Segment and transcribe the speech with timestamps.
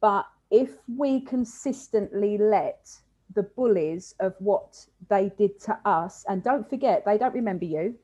[0.00, 2.88] But if we consistently let
[3.34, 7.96] the bullies of what they did to us, and don't forget, they don't remember you,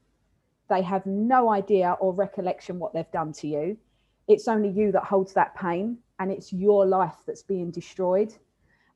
[0.68, 3.76] they have no idea or recollection what they've done to you.
[4.28, 8.34] It's only you that holds that pain, and it's your life that's being destroyed.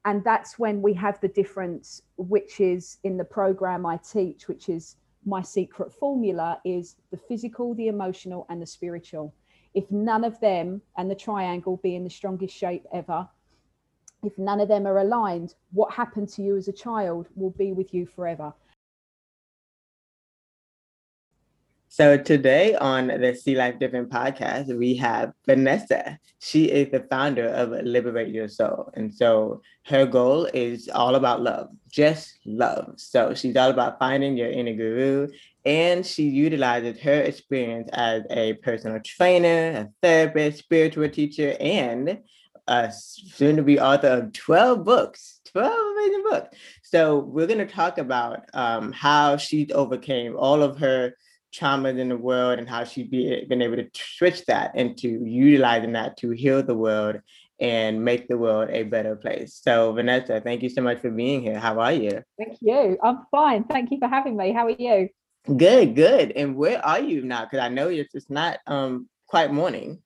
[0.04, 4.68] And that's when we have the difference, which is in the program I teach, which
[4.68, 9.34] is my secret formula is the physical, the emotional, and the spiritual.
[9.76, 13.28] If none of them and the triangle be in the strongest shape ever,
[14.22, 17.74] if none of them are aligned, what happened to you as a child will be
[17.74, 18.54] with you forever.
[21.88, 26.18] So today on the See Life Different podcast, we have Vanessa.
[26.40, 28.90] She is the founder of Liberate Your Soul.
[28.94, 32.94] And so her goal is all about love, just love.
[32.96, 35.28] So she's all about finding your inner guru.
[35.66, 42.20] And she utilizes her experience as a personal trainer, a therapist, spiritual teacher, and
[42.68, 46.56] a soon to be author of 12 books, 12 amazing books.
[46.84, 51.14] So we're going to talk about um, how she overcame all of her
[51.52, 55.92] traumas in the world and how she's be, been able to switch that into utilizing
[55.92, 57.20] that to heal the world
[57.58, 59.58] and make the world a better place.
[59.62, 61.58] So, Vanessa, thank you so much for being here.
[61.58, 62.22] How are you?
[62.38, 62.98] Thank you.
[63.02, 63.64] I'm fine.
[63.64, 64.52] Thank you for having me.
[64.52, 65.08] How are you?
[65.54, 66.32] Good, good.
[66.32, 67.44] And where are you now?
[67.44, 70.02] Because I know it's just not um, quite morning.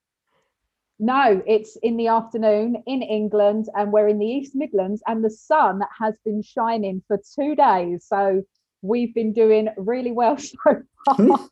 [0.99, 5.31] No, it's in the afternoon in England, and we're in the East Midlands, and the
[5.31, 8.05] sun has been shining for two days.
[8.07, 8.43] So
[8.83, 11.17] we've been doing really well so far.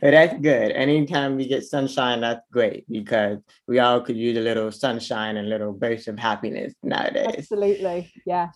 [0.00, 0.72] that's good.
[0.72, 5.46] Anytime we get sunshine, that's great because we all could use a little sunshine and
[5.46, 7.36] a little burst of happiness nowadays.
[7.38, 8.12] Absolutely.
[8.26, 8.48] Yeah.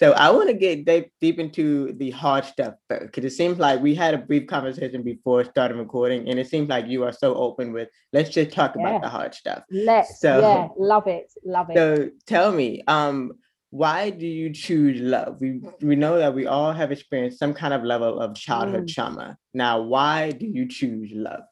[0.00, 3.58] So I want to get deep, deep into the hard stuff first, because it seems
[3.58, 7.12] like we had a brief conversation before starting recording, and it seems like you are
[7.12, 7.90] so open with.
[8.10, 8.80] Let's just talk yeah.
[8.80, 9.62] about the hard stuff.
[9.70, 10.18] Let's.
[10.18, 11.76] So, yeah, love it, love it.
[11.76, 13.32] So tell me, um,
[13.68, 15.36] why do you choose love?
[15.38, 18.94] We we know that we all have experienced some kind of level of childhood mm.
[18.94, 19.36] trauma.
[19.52, 21.42] Now, why do you choose love?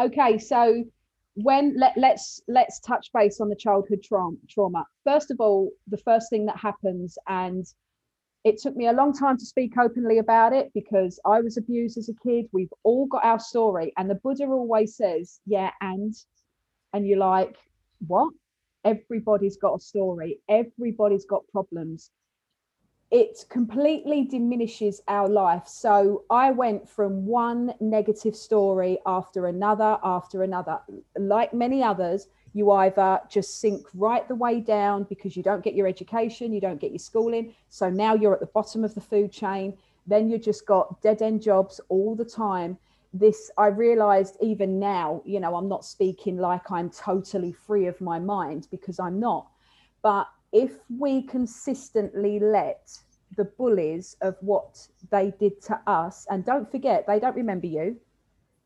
[0.00, 0.82] Okay, so
[1.34, 4.86] when let, let's let's touch base on the childhood trauma trauma.
[5.04, 7.66] First of all, the first thing that happens and
[8.44, 11.96] it took me a long time to speak openly about it because I was abused
[11.96, 12.46] as a kid.
[12.52, 13.92] We've all got our story.
[13.96, 16.12] And the Buddha always says, yeah, and
[16.92, 17.56] and you're like,
[18.06, 18.32] what?
[18.84, 22.10] everybody's got a story, everybody's got problems.
[23.12, 25.68] It completely diminishes our life.
[25.68, 30.80] So I went from one negative story after another, after another.
[31.18, 35.74] Like many others, you either just sink right the way down because you don't get
[35.74, 37.54] your education, you don't get your schooling.
[37.68, 39.76] So now you're at the bottom of the food chain.
[40.06, 42.78] Then you just got dead end jobs all the time
[43.14, 48.00] this i realized even now you know i'm not speaking like i'm totally free of
[48.00, 49.48] my mind because i'm not
[50.02, 52.90] but if we consistently let
[53.36, 57.96] the bullies of what they did to us and don't forget they don't remember you.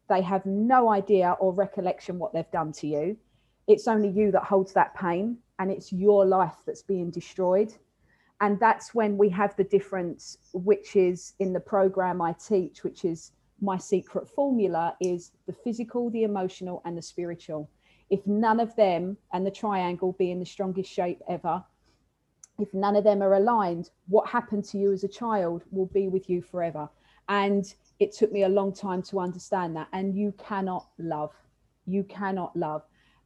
[0.08, 3.16] They have no idea or recollection what they've done to you.
[3.69, 7.72] It's only you that holds that pain and it's your life that's being destroyed.
[8.41, 13.04] And that's when we have the difference which is in the program i teach which
[13.04, 17.70] is my secret formula is the physical, the emotional, and the spiritual.
[18.10, 21.64] If none of them and the triangle be in the strongest shape ever,
[22.59, 26.09] if none of them are aligned, what happened to you as a child will be
[26.09, 26.89] with you forever.
[27.28, 27.65] And
[27.99, 29.89] it took me a long time to understand that.
[29.93, 31.33] And you cannot love.
[31.87, 32.83] You cannot love.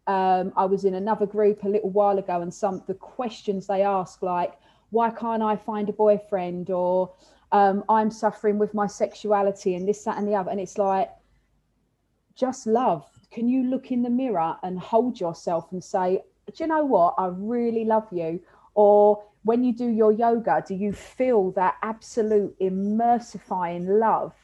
[0.06, 3.82] Um, I was in another group a little while ago, and some the questions they
[3.82, 4.54] ask, like,
[4.90, 6.70] why can't I find a boyfriend?
[6.70, 7.12] Or
[7.52, 10.50] um, I'm suffering with my sexuality and this, that, and the other.
[10.50, 11.10] And it's like,
[12.34, 13.06] just love.
[13.30, 17.14] Can you look in the mirror and hold yourself and say, do you know what?
[17.16, 18.40] I really love you.
[18.74, 24.34] Or when you do your yoga, do you feel that absolute immersifying love?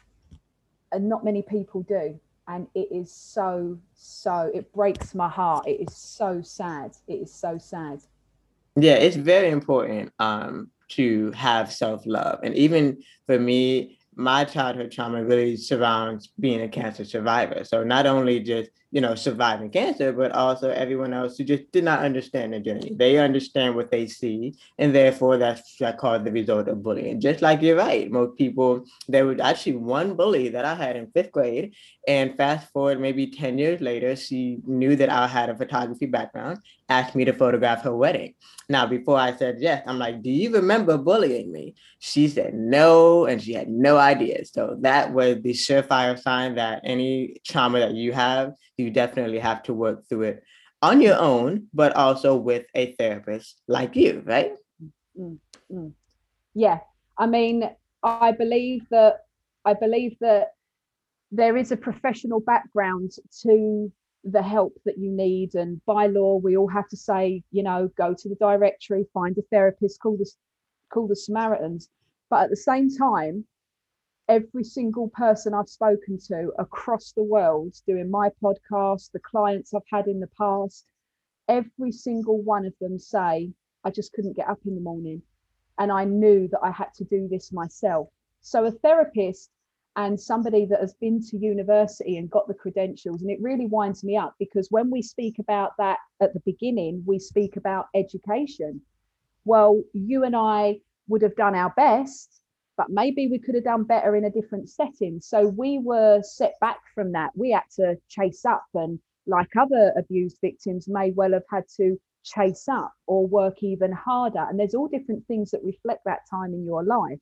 [0.92, 2.18] And not many people do.
[2.48, 5.66] And it is so, so, it breaks my heart.
[5.66, 6.92] It is so sad.
[7.08, 8.00] It is so sad.
[8.76, 10.12] Yeah, it's very important.
[10.20, 12.40] Um, to have self love.
[12.42, 17.64] And even for me, my childhood trauma really surrounds being a cancer survivor.
[17.64, 21.84] So not only just you know surviving cancer, but also everyone else who just did
[21.84, 22.92] not understand the journey.
[22.96, 27.20] They understand what they see, and therefore that's that caused the result of bullying.
[27.20, 31.10] Just like you're right, most people there was actually one bully that I had in
[31.10, 31.74] fifth grade,
[32.08, 36.60] and fast forward maybe ten years later, she knew that I had a photography background,
[36.88, 38.32] asked me to photograph her wedding.
[38.70, 43.26] Now, before I said yes, I'm like, "Do you remember bullying me?" She said no,
[43.26, 44.46] and she had no idea.
[44.46, 49.62] So that was the surefire sign that any trauma that you have, you definitely have
[49.64, 50.44] to work through it
[50.82, 54.52] on your own, but also with a therapist like you, right?
[55.18, 55.38] Mm,
[55.72, 55.92] mm.
[56.54, 56.80] Yeah.
[57.18, 57.68] I mean,
[58.02, 59.24] I believe that
[59.64, 60.52] I believe that
[61.32, 63.12] there is a professional background
[63.42, 63.90] to
[64.22, 65.54] the help that you need.
[65.54, 69.36] And by law, we all have to say, you know, go to the directory, find
[69.38, 70.30] a therapist, call the
[70.92, 71.88] call the Samaritans.
[72.30, 73.44] But at the same time,
[74.28, 79.82] every single person I've spoken to across the world doing my podcast, the clients I've
[79.90, 80.86] had in the past,
[81.48, 83.52] every single one of them say,
[83.84, 85.22] I just couldn't get up in the morning.
[85.78, 88.08] And I knew that I had to do this myself.
[88.40, 89.50] So a therapist
[89.94, 94.04] and somebody that has been to university and got the credentials, and it really winds
[94.04, 98.80] me up because when we speak about that at the beginning, we speak about education.
[99.44, 102.35] Well, you and I would have done our best
[102.76, 105.20] but maybe we could have done better in a different setting.
[105.20, 107.30] So we were set back from that.
[107.34, 111.98] We had to chase up, and like other abused victims, may well have had to
[112.22, 114.44] chase up or work even harder.
[114.48, 117.18] And there's all different things that reflect that time in your life.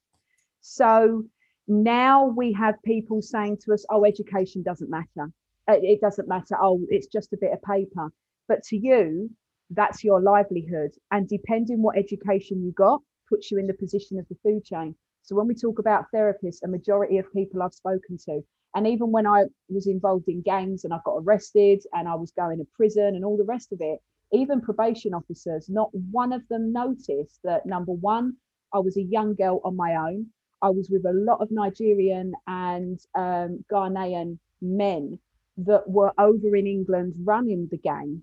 [0.61, 1.25] So
[1.69, 5.31] now we have people saying to us, oh, education doesn't matter.
[5.69, 6.57] It doesn't matter.
[6.61, 8.11] Oh, it's just a bit of paper.
[8.49, 9.31] But to you,
[9.71, 10.91] that's your livelihood.
[11.11, 14.95] And depending what education you got, puts you in the position of the food chain.
[15.25, 18.43] So when we talk about therapists, a majority of people I've spoken to,
[18.75, 22.31] and even when I was involved in gangs and I got arrested and I was
[22.33, 24.01] going to prison and all the rest of it,
[24.33, 28.35] even probation officers, not one of them noticed that number one,
[28.75, 30.27] I was a young girl on my own.
[30.61, 35.19] I was with a lot of Nigerian and um, Ghanaian men
[35.57, 38.23] that were over in England running the gang.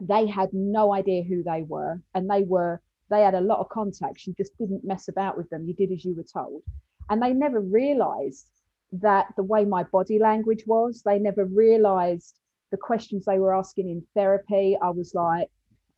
[0.00, 2.82] They had no idea who they were, and they were
[3.12, 4.26] they had a lot of contacts.
[4.26, 5.66] You just didn't mess about with them.
[5.66, 6.62] You did as you were told.
[7.10, 8.46] And they never realized
[8.92, 12.38] that the way my body language was, they never realized
[12.70, 14.76] the questions they were asking in therapy.
[14.82, 15.48] I was like,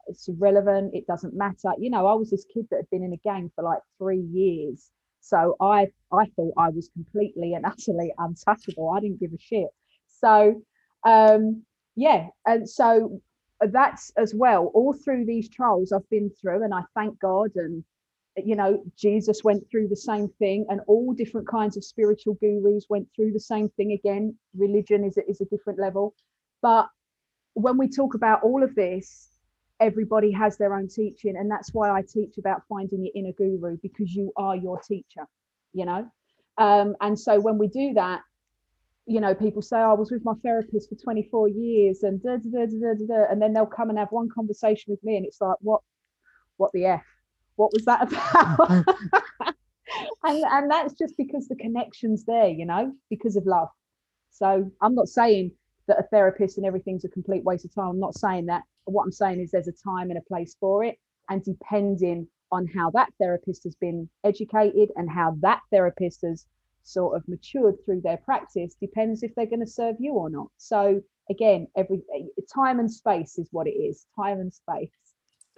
[0.06, 0.94] it's irrelevant.
[0.94, 1.72] It doesn't matter.
[1.78, 4.20] You know, I was this kid that had been in a gang for like three
[4.20, 4.90] years.
[5.20, 8.90] So I I thought I was completely and utterly untouchable.
[8.90, 9.68] I didn't give a shit.
[10.08, 10.62] So
[11.04, 11.62] um
[11.96, 13.20] yeah, and so
[13.66, 17.84] that's as well all through these trials i've been through and i thank god and
[18.36, 22.86] you know jesus went through the same thing and all different kinds of spiritual gurus
[22.88, 24.34] went through the same thing again.
[24.56, 26.14] Religion is a, is a different level.
[26.62, 26.88] But
[27.54, 29.28] when we talk about all of this
[29.80, 33.76] everybody has their own teaching and that's why i teach about finding your inner guru
[33.82, 35.26] because you are your teacher
[35.74, 36.08] you know?
[36.56, 38.20] Um, and so when we do that
[39.06, 42.36] you know, people say, oh, I was with my therapist for 24 years and da,
[42.36, 45.56] da, da, and then they'll come and have one conversation with me and it's like,
[45.60, 45.82] what,
[46.56, 47.04] what the F?
[47.56, 48.86] What was that about?
[50.24, 53.68] and, and that's just because the connection's there, you know, because of love.
[54.30, 55.52] So I'm not saying
[55.86, 57.88] that a therapist and everything's a complete waste of time.
[57.88, 58.62] I'm not saying that.
[58.86, 60.96] What I'm saying is there's a time and a place for it.
[61.28, 66.46] And depending on how that therapist has been educated and how that therapist has
[66.84, 70.48] sort of matured through their practice depends if they're going to serve you or not.
[70.58, 72.02] So again, every
[72.54, 74.06] time and space is what it is.
[74.16, 74.90] Time and space.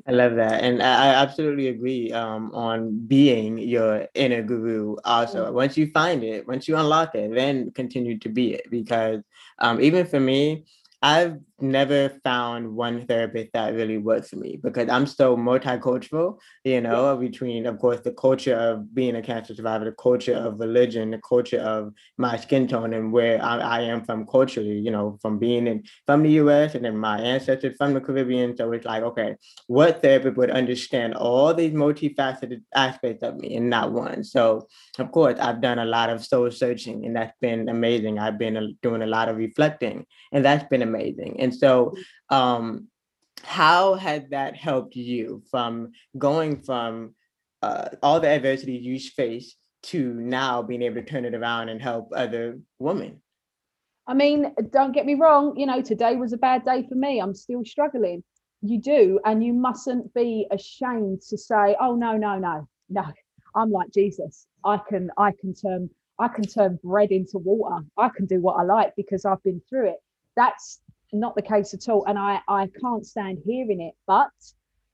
[0.06, 4.96] I love that, and I absolutely agree um, on being your inner guru.
[5.05, 5.55] Also, mm-hmm.
[5.55, 8.70] once you find it, once you unlock it, then continue to be it.
[8.70, 9.22] Because
[9.58, 10.67] um, even for me,
[11.02, 16.81] I've never found one therapist that really worked for me because I'm so multicultural, you
[16.81, 17.29] know, yeah.
[17.29, 21.19] between, of course, the culture of being a cancer survivor, the culture of religion, the
[21.19, 25.39] culture of my skin tone and where I, I am from culturally, you know, from
[25.39, 28.56] being in from the US and then my ancestors from the Caribbean.
[28.56, 29.36] So it's like, okay,
[29.67, 34.25] what therapist would understand all these multifaceted aspects of me and not one?
[34.25, 38.19] So, of course, I've done a lot of soul searching and that's been amazing.
[38.19, 41.41] I've been uh, doing a lot of reflecting and that's been amazing.
[41.41, 41.94] And so,
[42.31, 42.88] um,
[43.43, 47.15] how has that helped you from going from
[47.62, 51.81] uh, all the adversity you faced to now being able to turn it around and
[51.81, 53.22] help other women?
[54.06, 57.20] I mean, don't get me wrong, you know, today was a bad day for me.
[57.20, 58.22] I'm still struggling.
[58.62, 63.05] You do, and you mustn't be ashamed to say, oh no, no, no, no.
[63.55, 64.46] I'm like Jesus.
[64.65, 67.84] I can I can turn I can turn bread into water.
[67.96, 69.98] I can do what I like because I've been through it
[70.36, 70.81] that's
[71.20, 72.05] not the case at all.
[72.05, 73.94] And I, I can't stand hearing it.
[74.06, 74.31] But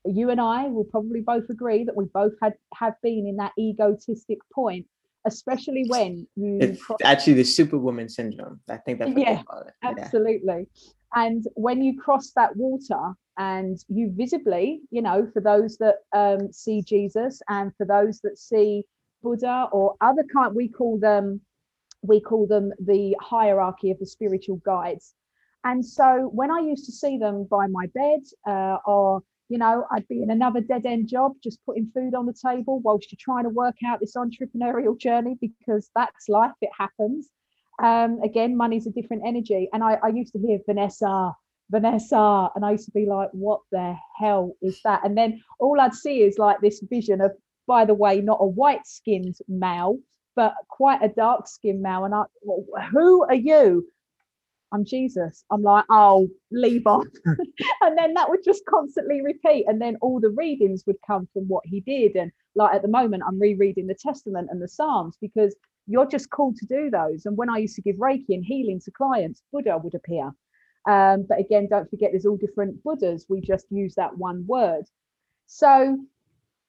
[0.04, 3.52] you and I will probably both agree that we both had have been in that
[3.58, 4.86] egotistic point,
[5.26, 8.60] especially when you it's cross- actually the superwoman syndrome.
[8.68, 9.42] I think that's yeah,
[9.82, 10.66] absolutely.
[11.14, 16.52] And when you cross that water and you visibly, you know, for those that um,
[16.52, 18.84] see Jesus and for those that see
[19.22, 21.40] Buddha or other kind, we call them
[22.04, 25.14] we call them the hierarchy of the spiritual guides
[25.64, 29.84] And so when I used to see them by my bed, uh, or you know,
[29.90, 33.18] I'd be in another dead end job, just putting food on the table whilst you're
[33.20, 37.28] trying to work out this entrepreneurial journey because that's life, it happens.
[37.82, 39.68] Um, again, money's a different energy.
[39.74, 41.32] And I, I used to hear Vanessa,
[41.70, 45.04] Vanessa, and I used to be like, what the hell is that?
[45.04, 47.32] And then all I'd see is like this vision of,
[47.66, 49.98] by the way, not a white skinned male,
[50.34, 52.04] but quite a dark skinned male.
[52.04, 52.24] And I,
[52.90, 53.86] who are you?
[54.72, 55.44] I'm Jesus.
[55.50, 57.06] I'm like, oh, leave off.
[57.82, 59.66] and then that would just constantly repeat.
[59.68, 62.16] And then all the readings would come from what he did.
[62.16, 65.54] And like at the moment, I'm rereading the Testament and the Psalms because
[65.86, 67.26] you're just called to do those.
[67.26, 70.32] And when I used to give Reiki and healing to clients, Buddha would appear.
[70.88, 73.26] Um, but again, don't forget there's all different Buddhas.
[73.28, 74.84] We just use that one word.
[75.46, 75.98] So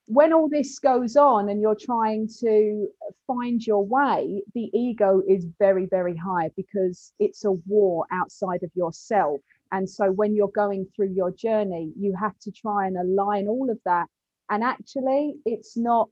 [0.06, 2.88] when all this goes on and you're trying to
[3.26, 8.72] find your way, the ego is very, very high because it's a war outside of
[8.76, 9.40] yourself.
[9.72, 13.70] And so when you're going through your journey, you have to try and align all
[13.72, 14.08] of that.
[14.50, 16.10] And actually, it's not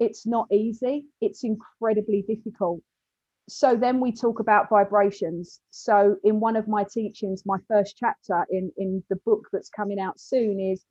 [0.00, 1.06] it's not easy.
[1.20, 2.82] It's incredibly difficult.
[3.48, 5.60] So then we talk about vibrations.
[5.70, 10.00] So in one of my teachings, my first chapter in in the book that's coming
[10.00, 10.84] out soon is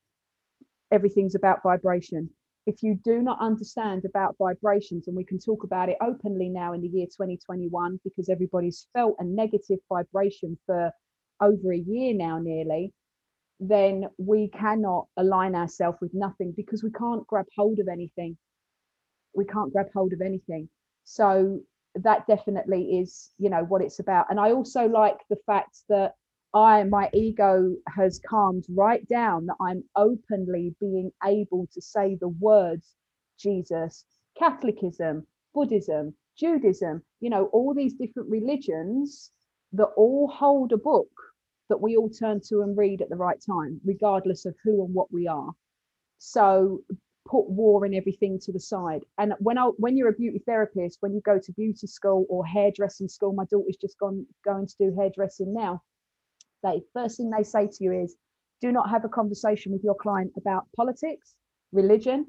[0.94, 2.30] everything's about vibration.
[2.66, 6.72] If you do not understand about vibrations, and we can talk about it openly now
[6.72, 10.92] in the year 2021, because everybody's felt a negative vibration for
[11.42, 12.94] over a year now, nearly,
[13.60, 18.38] then we cannot align ourselves with nothing because we can't grab hold of anything.
[19.36, 20.70] We can't grab hold of anything.
[21.04, 21.60] So
[21.96, 24.28] that definitely is, you know, what it's about.
[24.30, 26.14] And I also like the fact that
[26.54, 32.28] I, my ego has calmed right down that I'm openly being able to say the
[32.30, 32.96] words
[33.40, 34.06] Jesus,
[34.38, 39.32] Catholicism, Buddhism, Judaism, you know, all these different religions
[39.74, 41.10] that all hold a book
[41.70, 44.94] that we all turn to and read at the right time, regardless of who and
[44.94, 45.52] what we are.
[46.20, 46.82] So
[47.28, 49.02] put war and everything to the side.
[49.18, 52.46] And when I when you're a beauty therapist, when you go to beauty school or
[52.46, 55.82] hairdressing school, my daughter's just gone going to do hairdressing now
[56.64, 58.16] they first thing they say to you is
[58.62, 61.36] do not have a conversation with your client about politics
[61.72, 62.26] religion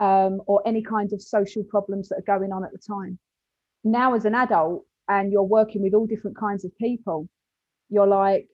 [0.00, 3.18] um, or any kind of social problems that are going on at the time.
[3.84, 7.28] Now as an adult and you're working with all different kinds of people
[7.88, 8.46] you're like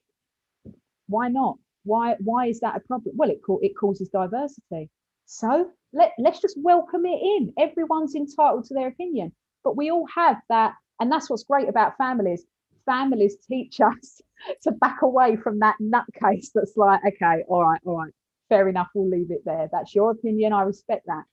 [1.08, 1.56] why not?
[1.84, 3.14] Why why is that a problem?
[3.16, 4.90] Well it it causes diversity.
[5.26, 7.52] So let, let's just welcome it in.
[7.58, 9.32] Everyone's entitled to their opinion.
[9.64, 12.44] But we all have that and that's what's great about families.
[12.86, 14.20] Families teach us
[14.62, 18.12] to back away from that nutcase that's like, okay, all right, all right,
[18.48, 19.68] fair enough, we'll leave it there.
[19.72, 20.52] That's your opinion.
[20.52, 21.24] I respect that.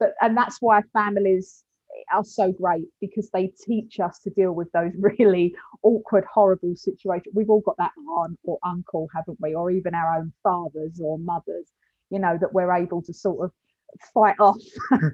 [0.00, 1.64] But and that's why families
[2.12, 7.34] are so great because they teach us to deal with those really awkward, horrible situations.
[7.34, 9.54] We've all got that aunt or uncle, haven't we?
[9.54, 11.68] Or even our own fathers or mothers,
[12.10, 13.52] you know, that we're able to sort of
[14.14, 14.60] fight off.
[14.92, 15.10] oh,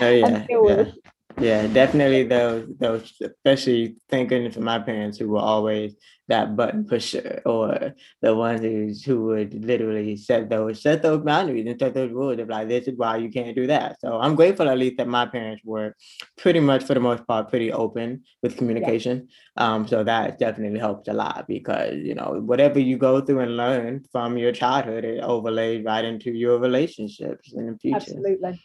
[0.00, 0.84] yeah, yeah.
[1.40, 5.94] Yeah, definitely those those especially thank goodness for my parents who were always
[6.28, 11.66] that button pusher or the ones who, who would literally set those set those boundaries
[11.66, 14.00] and set those rules of like this is why you can't do that.
[14.00, 15.96] So I'm grateful at least that my parents were
[16.36, 19.28] pretty much for the most part pretty open with communication.
[19.56, 19.74] Yeah.
[19.74, 23.56] Um, so that definitely helped a lot because you know whatever you go through and
[23.56, 27.96] learn from your childhood, it overlays right into your relationships in the future.
[27.96, 28.60] Absolutely.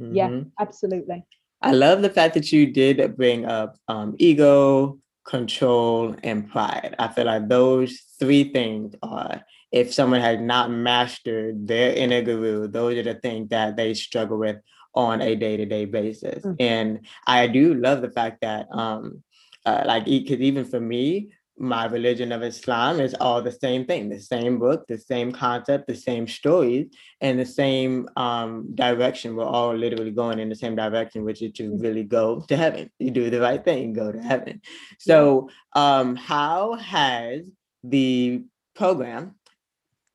[0.00, 0.16] Mm-hmm.
[0.16, 1.24] Yeah, absolutely.
[1.62, 6.94] I love the fact that you did bring up um, ego, control, and pride.
[6.98, 12.68] I feel like those three things are, if someone has not mastered their inner guru,
[12.68, 14.56] those are the things that they struggle with
[14.94, 16.44] on a day to day basis.
[16.44, 16.54] Mm-hmm.
[16.58, 19.22] And I do love the fact that, um,
[19.64, 24.08] uh, like, because even for me, my religion of Islam is all the same thing,
[24.08, 26.86] the same book, the same concept, the same stories,
[27.20, 29.36] and the same um, direction.
[29.36, 31.82] We're all literally going in the same direction, which is to mm-hmm.
[31.82, 32.90] really go to heaven.
[32.98, 34.62] You do the right thing, go to heaven.
[34.98, 37.42] So, um, how has
[37.84, 38.44] the
[38.74, 39.34] program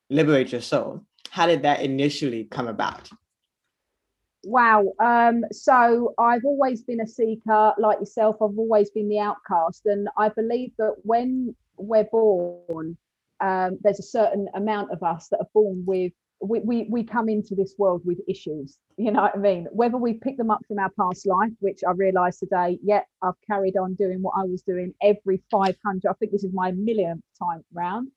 [0.09, 1.05] Liberate Your Soul?
[1.29, 3.09] How did that initially come about?
[4.47, 4.93] Wow.
[4.99, 8.37] Um, so I've always been a seeker like yourself.
[8.37, 9.85] I've always been the outcast.
[9.85, 12.95] And I believe that when we're born,
[13.41, 17.27] um, there's a certain amount of us that are born with, we, we, we come
[17.27, 18.77] into this world with issues.
[18.95, 19.67] You know what I mean?
[19.73, 23.33] Whether we pick them up from our past life, which I realized today, yeah, I've
[23.45, 26.09] carried on doing what I was doing every 500.
[26.09, 28.11] I think this is my millionth time round.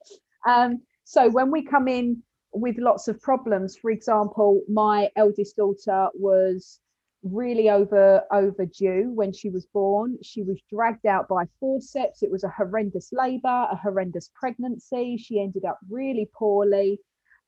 [0.47, 3.77] Um, so when we come in with lots of problems.
[3.77, 6.81] For example, my eldest daughter was
[7.23, 10.17] really over overdue when she was born.
[10.23, 12.23] She was dragged out by forceps.
[12.23, 15.17] It was a horrendous labor, a horrendous pregnancy.
[15.19, 16.99] She ended up really poorly.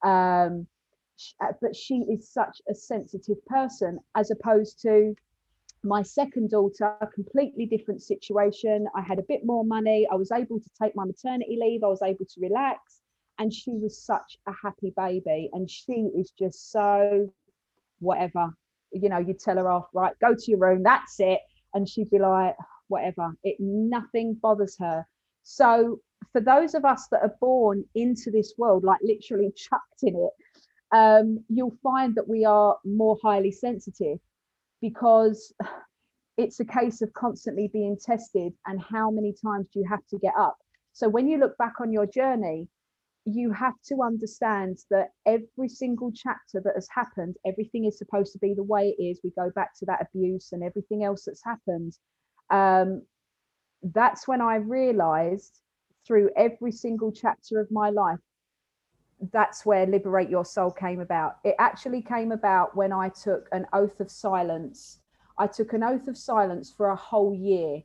[0.05, 0.67] Um,
[1.41, 5.15] uh, but she is such a sensitive person as opposed to
[5.85, 8.87] my second daughter, a completely different situation.
[8.95, 10.07] I had a bit more money.
[10.11, 11.83] I was able to take my maternity leave.
[11.83, 13.02] I was able to relax.
[13.43, 15.51] And she was such a happy baby.
[15.53, 17.29] And she is just so
[17.99, 18.55] whatever.
[18.93, 21.41] You know, you tell her off, right, go to your room, that's it.
[21.75, 22.55] And she'd be like,
[22.87, 23.33] whatever.
[23.43, 25.05] It nothing bothers her.
[25.43, 25.99] So
[26.31, 30.97] for those of us that are born into this world, like literally chucked in it,
[30.97, 34.19] um, you'll find that we are more highly sensitive
[34.81, 35.53] because
[36.37, 40.19] it's a case of constantly being tested and how many times do you have to
[40.19, 40.57] get up
[40.93, 42.69] so when you look back on your journey
[43.25, 48.39] you have to understand that every single chapter that has happened everything is supposed to
[48.39, 49.21] be the way it is.
[49.23, 51.97] We go back to that abuse and everything else that's happened.
[52.51, 53.03] Um,
[53.83, 55.61] that's when i realized
[56.07, 58.19] through every single chapter of my life
[59.33, 61.37] that's where liberate your soul came about.
[61.45, 64.99] It actually came about when i took an oath of silence.
[65.39, 67.83] I took an oath of silence for a whole year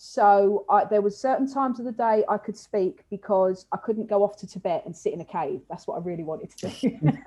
[0.00, 4.08] so I, there was certain times of the day i could speak because i couldn't
[4.08, 6.68] go off to tibet and sit in a cave that's what i really wanted to
[6.68, 6.98] do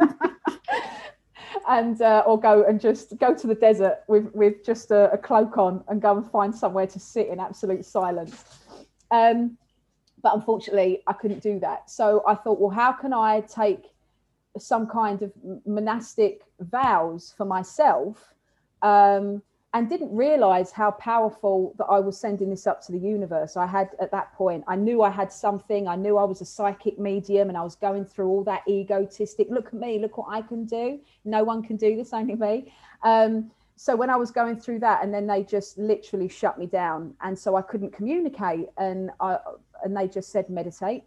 [1.67, 5.17] and uh, or go and just go to the desert with with just a, a,
[5.17, 8.45] cloak on and go and find somewhere to sit in absolute silence
[9.11, 9.57] um,
[10.21, 11.89] but unfortunately I couldn't do that.
[11.89, 13.85] So I thought, well, how can I take
[14.57, 15.31] some kind of
[15.65, 18.33] monastic vows for myself?
[18.81, 19.41] Um,
[19.73, 23.55] and didn't realize how powerful that I was sending this up to the universe.
[23.55, 25.87] I had at that point, I knew I had something.
[25.87, 29.47] I knew I was a psychic medium and I was going through all that egotistic,
[29.49, 30.99] look at me, look what I can do.
[31.23, 32.73] No one can do this, only me.
[33.03, 36.67] Um, so when I was going through that, and then they just literally shut me
[36.67, 39.39] down, and so I couldn't communicate, and I
[39.83, 41.03] and they just said meditate,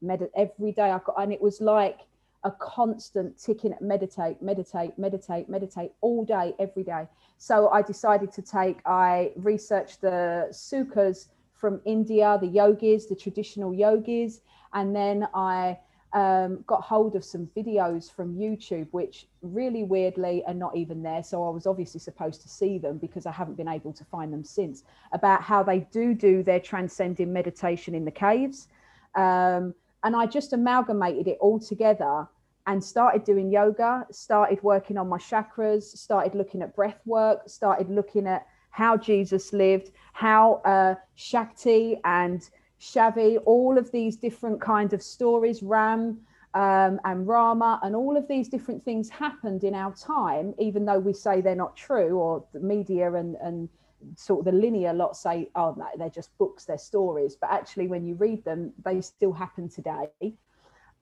[0.00, 0.90] meditate every day.
[0.92, 1.98] I got, and it was like
[2.44, 3.74] a constant ticking.
[3.80, 7.06] Meditate, meditate, meditate, meditate all day, every day.
[7.38, 8.78] So I decided to take.
[8.86, 14.40] I researched the sutras from India, the yogis, the traditional yogis,
[14.72, 15.78] and then I
[16.12, 21.22] um, got hold of some videos from YouTube, which really weirdly are not even there.
[21.22, 24.32] So I was obviously supposed to see them because I haven't been able to find
[24.32, 28.68] them since about how they do do their transcending meditation in the caves.
[29.14, 32.28] Um, and I just amalgamated it all together
[32.66, 37.90] and started doing yoga, started working on my chakras, started looking at breath work, started
[37.90, 44.92] looking at how Jesus lived, how uh, Shakti and Shiva, all of these different kind
[44.92, 46.20] of stories, Ram
[46.54, 50.98] um, and Rama, and all of these different things happened in our time, even though
[50.98, 53.68] we say they're not true, or the media and, and
[54.16, 57.36] sort of the linear lot say, oh, they're just books, they're stories.
[57.36, 60.34] But actually, when you read them, they still happen today.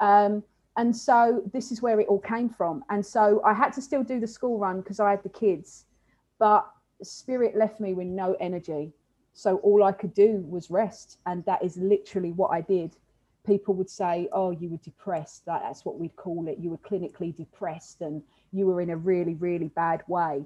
[0.00, 0.42] Um,
[0.76, 2.84] and so this is where it all came from.
[2.90, 5.84] And so I had to still do the school run because I had the kids,
[6.38, 6.70] but
[7.02, 8.92] spirit left me with no energy.
[9.32, 11.18] So all I could do was rest.
[11.26, 12.96] And that is literally what I did.
[13.46, 15.46] People would say, Oh, you were depressed.
[15.46, 16.58] That, that's what we'd call it.
[16.58, 20.44] You were clinically depressed and you were in a really, really bad way.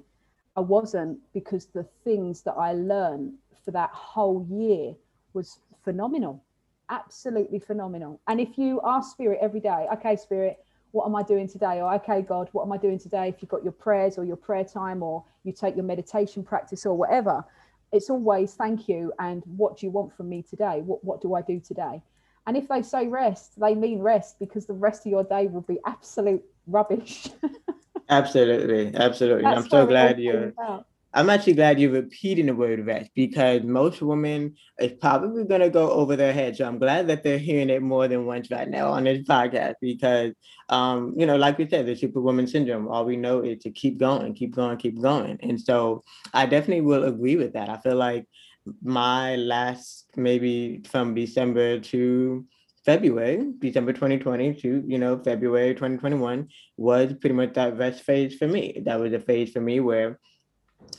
[0.55, 4.93] I wasn't because the things that I learned for that whole year
[5.33, 6.43] was phenomenal,
[6.89, 8.21] absolutely phenomenal.
[8.27, 10.57] And if you ask Spirit every day, okay, Spirit,
[10.91, 11.81] what am I doing today?
[11.81, 13.27] Or okay, God, what am I doing today?
[13.27, 16.85] If you've got your prayers or your prayer time or you take your meditation practice
[16.85, 17.43] or whatever,
[17.91, 21.33] it's always thank you and what do you want from me today what what do
[21.33, 22.01] i do today
[22.47, 25.61] and if they say rest they mean rest because the rest of your day will
[25.61, 27.27] be absolute rubbish
[28.09, 30.53] absolutely absolutely That's i'm so glad you're
[31.15, 35.69] I'm actually glad you're repeating the word rest because most women is probably going to
[35.69, 36.57] go over their head.
[36.57, 39.75] So I'm glad that they're hearing it more than once right now on this podcast
[39.79, 40.33] because,
[40.67, 43.97] um, you know, like we said, the superwoman syndrome, all we know is to keep
[43.97, 45.39] going, keep going, keep going.
[45.41, 47.69] And so I definitely will agree with that.
[47.69, 48.27] I feel like
[48.83, 52.45] my last, maybe from December to
[52.85, 58.47] February, December 2020 to, you know, February 2021 was pretty much that rest phase for
[58.47, 58.81] me.
[58.85, 60.19] That was a phase for me where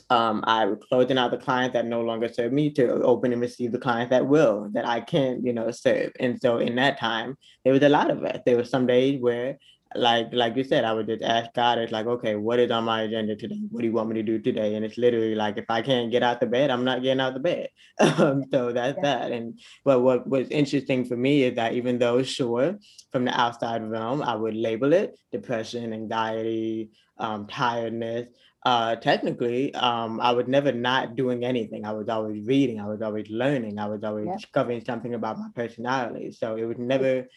[0.09, 3.41] um, I was closing out the clients that no longer serve me to open and
[3.41, 6.11] receive the clients that will, that I can, you know, serve.
[6.19, 8.41] And so in that time, there was a lot of it.
[8.45, 9.57] There were some days where,
[9.95, 12.83] like, like you said, I would just ask God, it's like, okay, what is on
[12.83, 13.61] my agenda today?
[13.69, 14.75] What do you want me to do today?
[14.75, 17.33] And it's literally like, if I can't get out the bed, I'm not getting out
[17.33, 17.69] the bed.
[17.99, 19.19] um, so that's yeah.
[19.19, 19.31] that.
[19.31, 22.77] And but what was interesting for me is that even though sure,
[23.11, 28.29] from the outside realm, I would label it depression, anxiety, um, tiredness.
[28.63, 31.85] Uh, technically, um, I was never not doing anything.
[31.85, 32.79] I was always reading.
[32.79, 33.79] I was always learning.
[33.79, 36.31] I was always discovering something about my personality.
[36.31, 37.27] So it was never,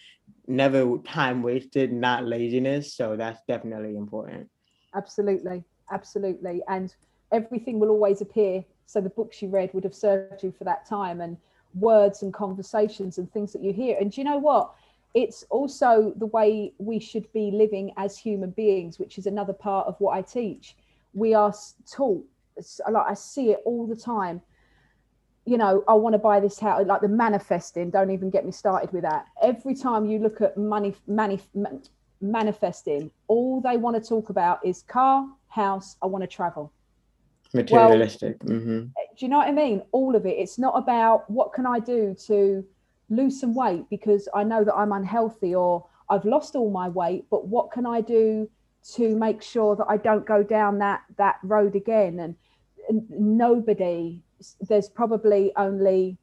[0.46, 2.94] never time wasted, not laziness.
[2.94, 4.48] So that's definitely important.
[4.94, 6.94] Absolutely, absolutely, and
[7.33, 8.64] everything will always appear.
[8.87, 11.37] So the books you read would have served you for that time, and
[11.74, 13.96] words and conversations and things that you hear.
[14.00, 14.74] And do you know what?
[15.14, 19.87] It's also the way we should be living as human beings, which is another part
[19.87, 20.74] of what I teach
[21.12, 21.53] we are
[21.90, 22.25] taught
[22.90, 24.40] like I see it all the time.
[25.46, 27.90] You know, I want to buy this house, like the manifesting.
[27.90, 29.27] Don't even get me started with that.
[29.42, 31.40] Every time you look at money, money,
[32.20, 35.96] manifesting, all they want to talk about is car, house.
[36.03, 36.73] I want to travel.
[37.55, 38.37] Materialistic.
[38.44, 38.79] Well, mm-hmm.
[38.79, 39.83] Do you know what I mean?
[39.92, 40.38] All of it.
[40.38, 42.64] It's not about what can I do to
[43.09, 47.25] lose some weight because I know that I'm unhealthy or I've lost all my weight,
[47.31, 48.49] but what can I do
[48.83, 52.19] to make sure that I don't go down that that road again.
[52.21, 52.35] And,
[52.88, 54.23] and nobody,
[54.69, 56.16] there's probably only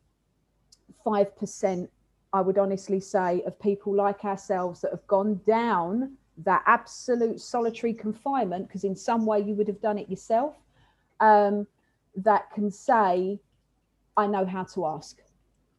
[1.04, 1.90] five percent,
[2.34, 7.94] I would honestly say, of people like ourselves that have gone down that absolute solitary
[7.94, 10.56] confinement, because in some way you would have done it yourself,
[11.20, 11.66] um,
[12.16, 13.40] that can say,
[14.16, 15.22] I know how to ask.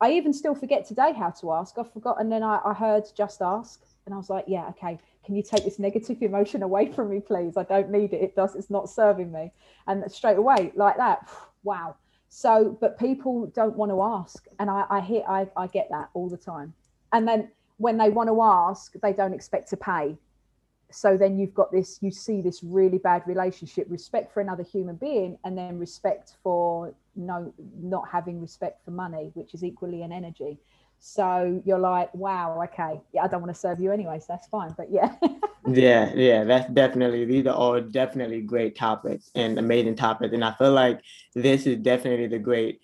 [0.01, 1.77] I even still forget today how to ask.
[1.77, 4.99] I forgot, and then I, I heard just ask, and I was like, yeah, okay
[5.29, 7.59] can you take this negative emotion away from me, please?
[7.59, 8.23] I don't need it.
[8.23, 9.53] It does, it's not serving me.
[9.87, 11.29] And straight away, like that,
[11.64, 11.97] wow.
[12.31, 14.47] So, but people don't want to ask.
[14.59, 16.73] And I, I hear, I, I get that all the time.
[17.12, 20.17] And then when they want to ask, they don't expect to pay.
[20.91, 24.97] So then you've got this, you see this really bad relationship, respect for another human
[24.97, 30.11] being, and then respect for no, not having respect for money, which is equally an
[30.11, 30.59] energy.
[31.01, 34.49] So you're like, wow, okay, yeah, I don't want to serve you anyway, so that's
[34.49, 34.75] fine.
[34.77, 35.15] But yeah.
[35.67, 40.35] yeah, yeah, that's definitely these are all definitely great topics and amazing topics.
[40.35, 41.01] And I feel like
[41.35, 42.81] this is definitely the great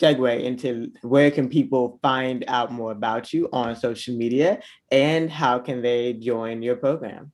[0.00, 5.58] segue into where can people find out more about you on social media and how
[5.58, 7.32] can they join your program?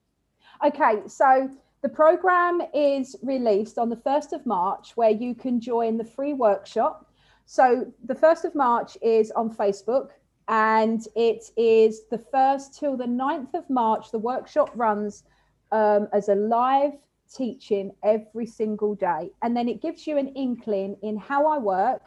[0.65, 1.49] Okay, so
[1.81, 6.33] the program is released on the 1st of March where you can join the free
[6.33, 7.11] workshop.
[7.45, 10.11] So the 1st of March is on Facebook
[10.47, 14.11] and it is the 1st till the 9th of March.
[14.11, 15.23] The workshop runs
[15.71, 16.93] um, as a live
[17.33, 19.31] teaching every single day.
[19.41, 22.01] And then it gives you an inkling in how I work,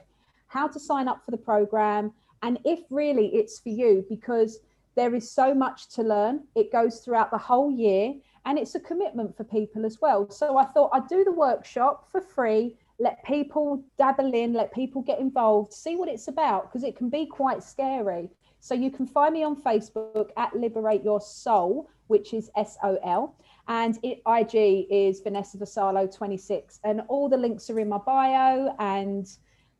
[0.49, 4.61] how to sign up for the program, and if really it's for you, because
[4.97, 6.45] there is so much to learn.
[6.55, 8.15] It goes throughout the whole year
[8.47, 10.31] and it's a commitment for people as well.
[10.31, 15.03] So I thought I'd do the workshop for free let people dabble in, let people
[15.03, 18.31] get involved, see what it's about, because it can be quite scary.
[18.61, 22.99] So you can find me on Facebook at Liberate Your Soul, which is S O
[23.05, 23.37] L,
[23.69, 28.75] and it, IG is Vanessa Vassallo 26, and all the links are in my bio,
[28.79, 29.27] and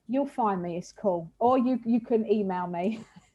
[0.09, 0.77] you'll find me.
[0.77, 3.01] It's cool, or you you can email me.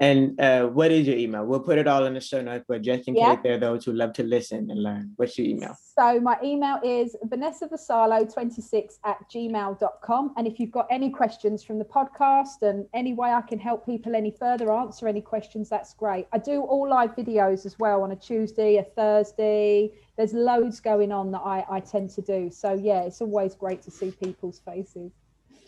[0.00, 1.44] And uh, what is your email?
[1.44, 3.34] We'll put it all in the show notes, but just in yeah.
[3.34, 5.76] case there are those who love to listen and learn, what's your email?
[5.98, 10.34] So my email is Vanessa Vassallo26 at gmail.com.
[10.36, 13.84] And if you've got any questions from the podcast and any way I can help
[13.84, 16.28] people any further, answer any questions, that's great.
[16.32, 19.90] I do all live videos as well on a Tuesday, a Thursday.
[20.16, 22.50] There's loads going on that I, I tend to do.
[22.52, 25.10] So yeah, it's always great to see people's faces.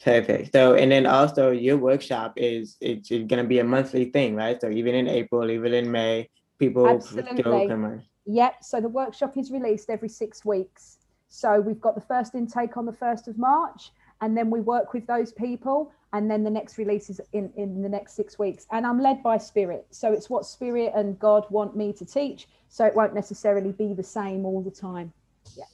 [0.02, 0.52] Perfect.
[0.52, 4.34] So, and then also your workshop is it's, it's going to be a monthly thing,
[4.34, 4.60] right?
[4.60, 7.42] So even in April, even in May, people Absolutely.
[7.42, 8.64] still come Yep.
[8.64, 10.98] So the workshop is released every six weeks.
[11.28, 14.92] So we've got the first intake on the first of March, and then we work
[14.92, 18.66] with those people, and then the next release is in in the next six weeks.
[18.72, 22.48] And I'm led by Spirit, so it's what Spirit and God want me to teach.
[22.68, 25.12] So it won't necessarily be the same all the time.
[25.56, 25.64] Yeah.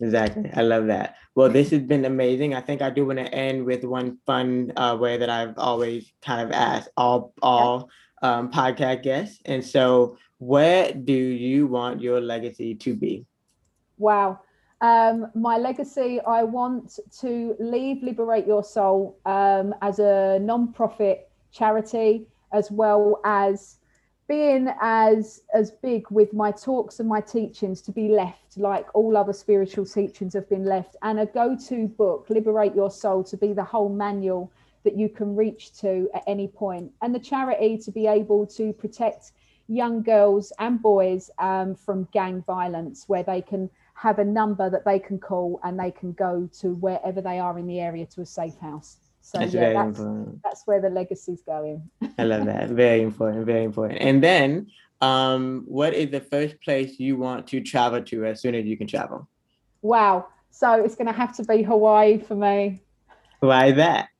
[0.00, 0.50] Exactly.
[0.54, 1.16] I love that.
[1.34, 2.54] Well, this has been amazing.
[2.54, 6.12] I think I do want to end with one fun uh, way that I've always
[6.22, 7.90] kind of asked all all
[8.22, 9.40] um, podcast guests.
[9.44, 13.26] And so, where do you want your legacy to be?
[13.98, 14.40] Wow.
[14.80, 22.26] Um, my legacy, I want to leave Liberate Your Soul um, as a non-profit charity,
[22.52, 23.78] as well as
[24.26, 29.16] being as as big with my talks and my teachings to be left like all
[29.16, 33.52] other spiritual teachings have been left and a go-to book liberate your soul to be
[33.52, 34.50] the whole manual
[34.84, 36.92] that you can reach to at any point.
[37.02, 39.32] And the charity to be able to protect
[39.66, 44.84] young girls and boys um, from gang violence where they can have a number that
[44.84, 48.20] they can call and they can go to wherever they are in the area to
[48.20, 50.42] a safe house so that's yeah, that's, important.
[50.42, 51.88] that's where the legacy's going.
[52.18, 52.68] I love that.
[52.68, 53.46] Very important.
[53.46, 54.02] Very important.
[54.02, 54.66] And then,
[55.00, 58.76] um, what is the first place you want to travel to as soon as you
[58.76, 59.26] can travel?
[59.80, 60.26] Wow.
[60.50, 62.82] So it's going to have to be Hawaii for me.
[63.40, 64.10] Why that?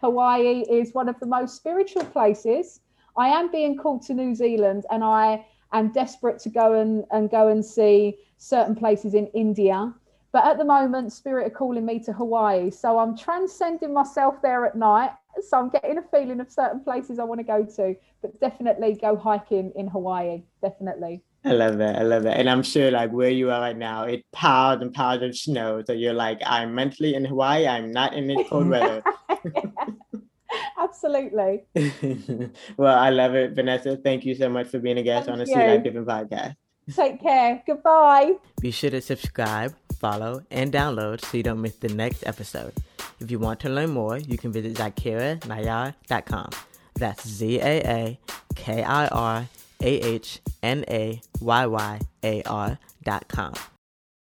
[0.00, 2.80] Hawaii is one of the most spiritual places.
[3.16, 7.30] I am being called to New Zealand and I am desperate to go and, and
[7.30, 9.94] go and see certain places in India.
[10.32, 12.70] But at the moment, Spirit are calling me to Hawaii.
[12.70, 15.10] So I'm transcending myself there at night.
[15.48, 18.94] So I'm getting a feeling of certain places I want to go to, but definitely
[19.00, 20.42] go hiking in Hawaii.
[20.62, 21.22] Definitely.
[21.44, 21.96] I love it.
[21.96, 22.36] I love it.
[22.36, 25.82] And I'm sure like where you are right now, it piles and piles of snow.
[25.86, 27.66] So you're like, I'm mentally in Hawaii.
[27.66, 29.02] I'm not in this cold weather.
[30.78, 31.62] Absolutely.
[32.76, 33.52] well, I love it.
[33.52, 36.06] Vanessa, thank you so much for being a guest thank on the See Life Different
[36.06, 36.56] podcast.
[36.94, 37.62] Take care.
[37.66, 38.34] Goodbye.
[38.60, 42.72] Be sure to subscribe, follow, and download so you don't miss the next episode.
[43.20, 46.50] If you want to learn more, you can visit ZaakirahNayyar.com.
[46.94, 48.20] That's Z A A
[48.56, 49.48] K I R
[49.82, 53.54] A H N A Y Y A R dot com.